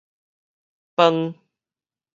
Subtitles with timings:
[0.97, 1.17] 方